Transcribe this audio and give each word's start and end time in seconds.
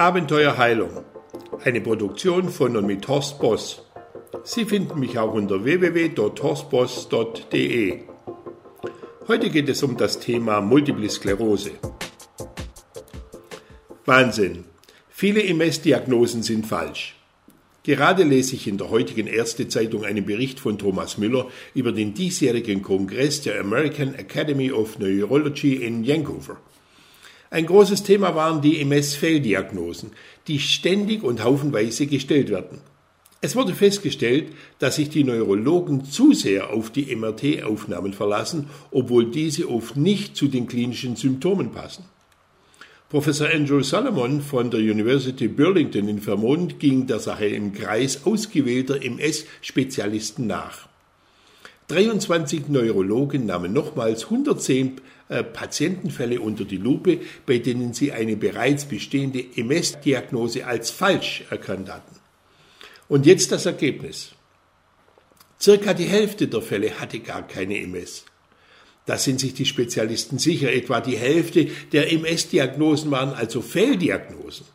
Abenteuerheilung, 0.00 1.04
eine 1.62 1.82
Produktion 1.82 2.48
von 2.48 2.74
und 2.74 2.86
mit 2.86 3.06
Horst 3.06 3.38
Boss. 3.38 3.84
Sie 4.44 4.64
finden 4.64 4.98
mich 4.98 5.18
auch 5.18 5.34
unter 5.34 5.62
www.horstboss.de. 5.62 7.98
Heute 9.28 9.50
geht 9.50 9.68
es 9.68 9.82
um 9.82 9.98
das 9.98 10.18
Thema 10.18 10.62
Multiple 10.62 11.10
Sklerose. 11.10 11.72
Wahnsinn. 14.06 14.64
Viele 15.10 15.44
MS-Diagnosen 15.44 16.42
sind 16.42 16.66
falsch. 16.66 17.16
Gerade 17.82 18.22
lese 18.22 18.54
ich 18.54 18.66
in 18.66 18.78
der 18.78 18.88
heutigen 18.88 19.26
Erste 19.26 19.68
Zeitung 19.68 20.06
einen 20.06 20.24
Bericht 20.24 20.60
von 20.60 20.78
Thomas 20.78 21.18
Müller 21.18 21.48
über 21.74 21.92
den 21.92 22.14
diesjährigen 22.14 22.80
Kongress 22.80 23.42
der 23.42 23.60
American 23.60 24.14
Academy 24.14 24.72
of 24.72 24.98
Neurology 24.98 25.74
in 25.74 26.08
Vancouver. 26.08 26.56
Ein 27.52 27.66
großes 27.66 28.04
Thema 28.04 28.36
waren 28.36 28.62
die 28.62 28.80
MS-Fehldiagnosen, 28.80 30.12
die 30.46 30.60
ständig 30.60 31.24
und 31.24 31.42
haufenweise 31.42 32.06
gestellt 32.06 32.48
werden. 32.48 32.78
Es 33.40 33.56
wurde 33.56 33.74
festgestellt, 33.74 34.52
dass 34.78 34.96
sich 34.96 35.08
die 35.08 35.24
Neurologen 35.24 36.04
zu 36.04 36.32
sehr 36.32 36.70
auf 36.70 36.90
die 36.90 37.14
MRT-Aufnahmen 37.16 38.12
verlassen, 38.12 38.70
obwohl 38.92 39.30
diese 39.30 39.68
oft 39.68 39.96
nicht 39.96 40.36
zu 40.36 40.46
den 40.46 40.68
klinischen 40.68 41.16
Symptomen 41.16 41.72
passen. 41.72 42.04
Professor 43.08 43.48
Andrew 43.48 43.82
Solomon 43.82 44.42
von 44.42 44.70
der 44.70 44.78
University 44.78 45.48
Burlington 45.48 46.06
in 46.06 46.20
Vermont 46.20 46.78
ging 46.78 47.08
der 47.08 47.18
Sache 47.18 47.46
im 47.46 47.72
Kreis 47.72 48.24
ausgewählter 48.24 49.02
MS-Spezialisten 49.02 50.46
nach. 50.46 50.89
23 51.90 52.68
Neurologen 52.68 53.46
nahmen 53.46 53.72
nochmals 53.72 54.24
110 54.24 55.00
äh, 55.28 55.42
Patientenfälle 55.42 56.40
unter 56.40 56.64
die 56.64 56.76
Lupe, 56.76 57.20
bei 57.46 57.58
denen 57.58 57.94
sie 57.94 58.12
eine 58.12 58.36
bereits 58.36 58.84
bestehende 58.84 59.44
MS-Diagnose 59.56 60.66
als 60.66 60.90
falsch 60.90 61.44
erkannt 61.50 61.92
hatten. 61.92 62.16
Und 63.08 63.26
jetzt 63.26 63.50
das 63.50 63.66
Ergebnis. 63.66 64.32
Circa 65.60 65.92
die 65.92 66.04
Hälfte 66.04 66.46
der 66.46 66.62
Fälle 66.62 67.00
hatte 67.00 67.18
gar 67.18 67.46
keine 67.46 67.78
MS. 67.78 68.24
Da 69.06 69.18
sind 69.18 69.40
sich 69.40 69.54
die 69.54 69.66
Spezialisten 69.66 70.38
sicher. 70.38 70.72
Etwa 70.72 71.00
die 71.00 71.16
Hälfte 71.16 71.68
der 71.92 72.12
MS-Diagnosen 72.12 73.10
waren 73.10 73.34
also 73.34 73.62
Fehldiagnosen. 73.62 74.66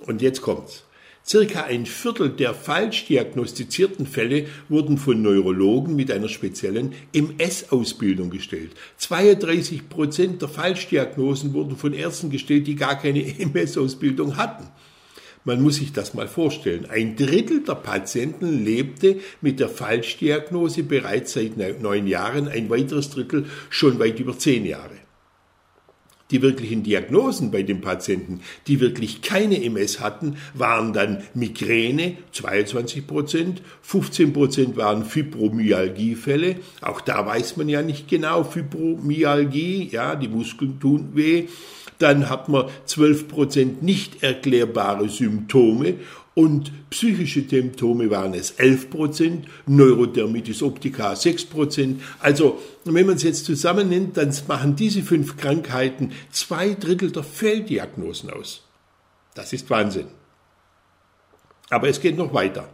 Und 0.00 0.20
jetzt 0.20 0.42
kommt's. 0.42 0.82
Circa 1.26 1.64
ein 1.64 1.86
Viertel 1.86 2.30
der 2.30 2.54
falsch 2.54 3.06
diagnostizierten 3.06 4.06
Fälle 4.06 4.46
wurden 4.68 4.98
von 4.98 5.20
Neurologen 5.22 5.94
mit 5.94 6.10
einer 6.10 6.28
speziellen 6.28 6.92
MS-Ausbildung 7.12 8.30
gestellt. 8.30 8.72
32 8.96 9.88
Prozent 9.88 10.42
der 10.42 10.48
Falschdiagnosen 10.48 11.52
wurden 11.52 11.76
von 11.76 11.92
Ärzten 11.92 12.30
gestellt, 12.30 12.66
die 12.66 12.74
gar 12.74 12.98
keine 12.98 13.20
MS-Ausbildung 13.38 14.36
hatten. 14.36 14.66
Man 15.44 15.62
muss 15.62 15.76
sich 15.76 15.92
das 15.92 16.12
mal 16.12 16.28
vorstellen. 16.28 16.86
Ein 16.90 17.16
Drittel 17.16 17.62
der 17.64 17.76
Patienten 17.76 18.64
lebte 18.64 19.20
mit 19.40 19.58
der 19.58 19.70
Falschdiagnose 19.70 20.82
bereits 20.82 21.32
seit 21.32 21.56
neun 21.56 22.06
Jahren, 22.06 22.48
ein 22.48 22.68
weiteres 22.68 23.10
Drittel 23.10 23.46
schon 23.70 23.98
weit 23.98 24.20
über 24.20 24.38
zehn 24.38 24.66
Jahre. 24.66 24.96
Die 26.30 26.42
wirklichen 26.42 26.82
Diagnosen 26.82 27.50
bei 27.50 27.62
den 27.62 27.80
Patienten, 27.80 28.40
die 28.66 28.80
wirklich 28.80 29.22
keine 29.22 29.62
MS 29.62 30.00
hatten, 30.00 30.36
waren 30.54 30.92
dann 30.92 31.22
Migräne, 31.34 32.16
22 32.32 33.06
Prozent, 33.06 33.62
15 33.82 34.32
Prozent 34.32 34.76
waren 34.76 35.04
Fibromyalgiefälle. 35.04 36.56
Auch 36.80 37.00
da 37.00 37.26
weiß 37.26 37.56
man 37.56 37.68
ja 37.68 37.82
nicht 37.82 38.08
genau, 38.08 38.44
Fibromyalgie, 38.44 39.88
ja, 39.90 40.14
die 40.14 40.28
Muskeln 40.28 40.78
tun 40.78 41.10
weh. 41.14 41.48
Dann 41.98 42.30
hat 42.30 42.48
man 42.48 42.66
12 42.86 43.28
Prozent 43.28 43.82
nicht 43.82 44.22
erklärbare 44.22 45.08
Symptome 45.08 45.96
und 46.40 46.72
psychische 46.88 47.46
Symptome 47.46 48.08
waren 48.10 48.32
es 48.32 48.52
11 48.52 48.88
Prozent, 48.88 49.46
Neurodermitis 49.66 50.62
optica 50.62 51.14
6 51.14 51.44
Prozent. 51.44 52.00
Also, 52.18 52.58
wenn 52.86 53.04
man 53.04 53.16
es 53.16 53.24
jetzt 53.24 53.44
zusammennimmt, 53.44 54.16
dann 54.16 54.34
machen 54.48 54.74
diese 54.74 55.02
fünf 55.02 55.36
Krankheiten 55.36 56.12
zwei 56.30 56.72
Drittel 56.72 57.10
der 57.10 57.24
Fehldiagnosen 57.24 58.30
aus. 58.30 58.62
Das 59.34 59.52
ist 59.52 59.68
Wahnsinn. 59.68 60.06
Aber 61.68 61.90
es 61.90 62.00
geht 62.00 62.16
noch 62.16 62.32
weiter. 62.32 62.70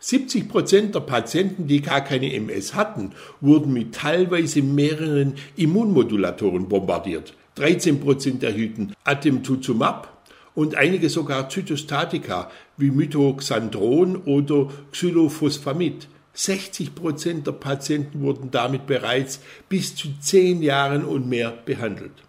70 0.00 0.46
Prozent 0.46 0.94
der 0.94 1.00
Patienten, 1.00 1.66
die 1.66 1.80
gar 1.80 2.02
keine 2.02 2.30
MS 2.34 2.74
hatten, 2.74 3.12
wurden 3.40 3.72
mit 3.72 3.94
teilweise 3.94 4.60
mehreren 4.60 5.36
Immunmodulatoren 5.56 6.68
bombardiert. 6.68 7.32
13 7.54 8.00
Prozent 8.00 8.42
erhielten 8.44 8.92
Atemtuzumab 9.04 10.17
und 10.58 10.74
einige 10.74 11.08
sogar 11.08 11.48
Zytostatika 11.48 12.50
wie 12.76 12.90
Mitoxandron 12.90 14.16
oder 14.16 14.68
Xylophosphamid. 14.90 16.08
60 16.32 16.96
Prozent 16.96 17.46
der 17.46 17.52
Patienten 17.52 18.22
wurden 18.22 18.50
damit 18.50 18.88
bereits 18.88 19.38
bis 19.68 19.94
zu 19.94 20.08
zehn 20.18 20.60
Jahren 20.60 21.04
und 21.04 21.28
mehr 21.28 21.52
behandelt. 21.64 22.24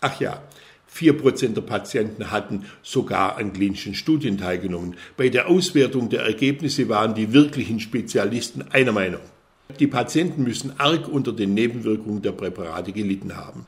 Ach 0.00 0.20
ja, 0.20 0.40
4 0.86 1.18
Prozent 1.18 1.56
der 1.56 1.62
Patienten 1.62 2.30
hatten 2.30 2.66
sogar 2.84 3.38
an 3.38 3.52
klinischen 3.52 3.96
Studien 3.96 4.38
teilgenommen. 4.38 4.94
Bei 5.16 5.28
der 5.28 5.48
Auswertung 5.48 6.08
der 6.08 6.22
Ergebnisse 6.22 6.88
waren 6.88 7.16
die 7.16 7.32
wirklichen 7.32 7.80
Spezialisten 7.80 8.70
einer 8.70 8.92
Meinung. 8.92 9.22
Die 9.80 9.88
Patienten 9.88 10.44
müssen 10.44 10.78
arg 10.78 11.08
unter 11.08 11.32
den 11.32 11.54
Nebenwirkungen 11.54 12.22
der 12.22 12.30
Präparate 12.30 12.92
gelitten 12.92 13.36
haben. 13.36 13.66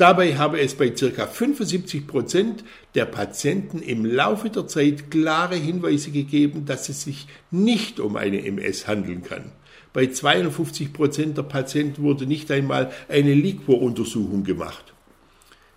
Dabei 0.00 0.38
habe 0.38 0.58
es 0.58 0.76
bei 0.76 0.88
ca. 0.88 1.26
75 1.26 2.06
Prozent 2.06 2.64
der 2.94 3.04
Patienten 3.04 3.80
im 3.80 4.06
Laufe 4.06 4.48
der 4.48 4.66
Zeit 4.66 5.10
klare 5.10 5.56
Hinweise 5.56 6.10
gegeben, 6.10 6.64
dass 6.64 6.88
es 6.88 7.02
sich 7.02 7.26
nicht 7.50 8.00
um 8.00 8.16
eine 8.16 8.42
MS 8.42 8.86
handeln 8.86 9.22
kann. 9.22 9.52
Bei 9.92 10.06
52 10.06 10.94
Prozent 10.94 11.36
der 11.36 11.42
Patienten 11.42 12.02
wurde 12.02 12.24
nicht 12.24 12.50
einmal 12.50 12.90
eine 13.10 13.34
Liquor-Untersuchung 13.34 14.42
gemacht. 14.42 14.94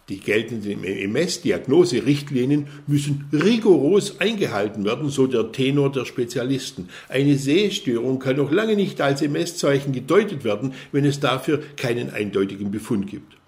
Die 0.08 0.22
geltenden 0.22 0.86
MS-Diagnoserichtlinien 0.86 2.68
müssen 2.88 3.26
rigoros 3.34 4.22
eingehalten 4.22 4.86
werden, 4.86 5.10
so 5.10 5.28
der 5.28 5.52
Tenor 5.52 5.92
der 5.92 6.06
Spezialisten. 6.06 6.88
Eine 7.10 7.36
Sehstörung 7.36 8.20
kann 8.20 8.38
noch 8.38 8.54
lange 8.54 8.78
nicht 8.78 9.02
als 9.02 9.22
MS-Zeichen 9.22 9.92
gedeutet 9.92 10.46
werden, 10.46 10.76
wenn 10.94 11.04
es 11.04 11.20
dafür 11.20 11.62
keinen 11.76 12.10
eindeutigen 12.10 12.72
Befund 12.72 13.08
gibt. 13.08 13.43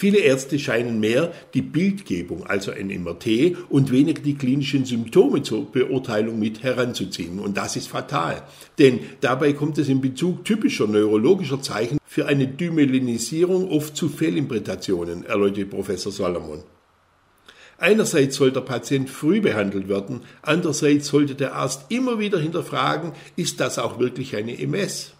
Viele 0.00 0.20
Ärzte 0.20 0.58
scheinen 0.58 0.98
mehr 0.98 1.30
die 1.52 1.60
Bildgebung, 1.60 2.46
also 2.46 2.70
ein 2.70 2.86
MRT, 2.86 3.54
und 3.68 3.92
weniger 3.92 4.22
die 4.22 4.34
klinischen 4.34 4.86
Symptome 4.86 5.42
zur 5.42 5.70
Beurteilung 5.70 6.38
mit 6.38 6.62
heranzuziehen. 6.62 7.38
Und 7.38 7.58
das 7.58 7.76
ist 7.76 7.88
fatal. 7.88 8.42
Denn 8.78 9.00
dabei 9.20 9.52
kommt 9.52 9.76
es 9.76 9.90
in 9.90 10.00
Bezug 10.00 10.46
typischer 10.46 10.86
neurologischer 10.86 11.60
Zeichen 11.60 11.98
für 12.06 12.24
eine 12.24 12.46
Dymelinisierung 12.46 13.68
oft 13.70 13.94
zu 13.94 14.08
Fehlinterpretationen, 14.08 15.26
erläutert 15.26 15.68
Professor 15.68 16.10
Salomon. 16.10 16.62
Einerseits 17.76 18.36
soll 18.36 18.52
der 18.52 18.62
Patient 18.62 19.10
früh 19.10 19.42
behandelt 19.42 19.90
werden, 19.90 20.22
andererseits 20.40 21.08
sollte 21.08 21.34
der 21.34 21.56
Arzt 21.56 21.90
immer 21.90 22.18
wieder 22.18 22.38
hinterfragen, 22.38 23.12
ist 23.36 23.60
das 23.60 23.78
auch 23.78 23.98
wirklich 23.98 24.34
eine 24.34 24.58
MS? 24.58 25.12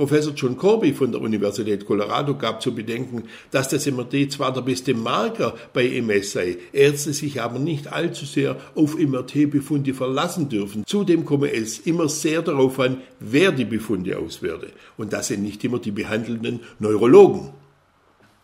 Professor 0.00 0.32
John 0.32 0.56
Corby 0.56 0.94
von 0.94 1.12
der 1.12 1.20
Universität 1.20 1.84
Colorado 1.84 2.34
gab 2.34 2.62
zu 2.62 2.74
bedenken, 2.74 3.24
dass 3.50 3.68
das 3.68 3.84
MRT 3.84 4.32
zwar 4.32 4.50
der 4.50 4.62
beste 4.62 4.94
Marker 4.94 5.54
bei 5.74 5.86
MS 5.88 6.32
sei, 6.32 6.56
Ärzte 6.72 7.12
sich 7.12 7.42
aber 7.42 7.58
nicht 7.58 7.92
allzu 7.92 8.24
sehr 8.24 8.56
auf 8.74 8.96
MRT-Befunde 8.96 9.92
verlassen 9.92 10.48
dürfen. 10.48 10.84
Zudem 10.86 11.26
komme 11.26 11.52
es 11.52 11.80
immer 11.80 12.08
sehr 12.08 12.40
darauf 12.40 12.80
an, 12.80 13.02
wer 13.18 13.52
die 13.52 13.66
Befunde 13.66 14.18
auswerte. 14.18 14.68
Und 14.96 15.12
das 15.12 15.26
sind 15.26 15.42
nicht 15.42 15.62
immer 15.64 15.78
die 15.78 15.90
behandelnden 15.90 16.60
Neurologen. 16.78 17.50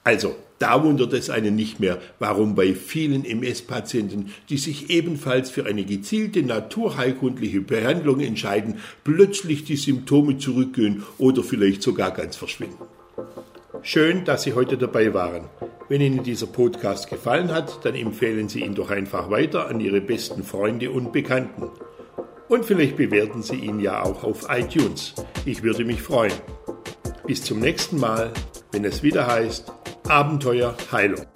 Also, 0.05 0.37
da 0.59 0.83
wundert 0.83 1.13
es 1.13 1.29
einen 1.29 1.55
nicht 1.55 1.81
mehr, 1.81 1.99
warum 2.19 2.55
bei 2.55 2.75
vielen 2.75 3.25
MS-Patienten, 3.25 4.33
die 4.49 4.57
sich 4.57 4.89
ebenfalls 4.91 5.51
für 5.51 5.67
eine 5.67 5.85
gezielte 5.85 6.43
naturheilkundliche 6.43 7.61
Behandlung 7.61 8.21
entscheiden, 8.21 8.77
plötzlich 9.05 9.65
die 9.65 9.77
Symptome 9.77 10.39
zurückgehen 10.39 11.03
oder 11.19 11.43
vielleicht 11.43 11.83
sogar 11.83 12.11
ganz 12.13 12.37
verschwinden. 12.37 12.85
Schön, 13.83 14.25
dass 14.25 14.43
Sie 14.43 14.55
heute 14.55 14.79
dabei 14.79 15.13
waren. 15.13 15.45
Wenn 15.89 16.01
Ihnen 16.01 16.25
dieser 16.25 16.47
Podcast 16.47 17.09
gefallen 17.09 17.53
hat, 17.53 17.85
dann 17.85 17.95
empfehlen 17.95 18.49
Sie 18.49 18.61
ihn 18.61 18.75
doch 18.75 18.91
einfach 18.91 19.31
weiter 19.31 19.69
an 19.69 19.79
Ihre 19.79 20.01
besten 20.01 20.43
Freunde 20.43 20.91
und 20.91 21.13
Bekannten. 21.13 21.71
Und 22.49 22.65
vielleicht 22.65 22.97
bewerten 22.97 23.43
Sie 23.43 23.57
ihn 23.57 23.79
ja 23.79 24.03
auch 24.03 24.25
auf 24.25 24.47
iTunes. 24.49 25.15
Ich 25.45 25.63
würde 25.63 25.85
mich 25.85 26.03
freuen. 26.03 26.33
Bis 27.27 27.43
zum 27.43 27.61
nächsten 27.61 28.01
Mal, 28.01 28.33
wenn 28.73 28.85
es 28.85 29.03
wieder 29.03 29.27
heißt, 29.27 29.73
Abenteuer 30.09 30.75
Heilung. 30.93 31.27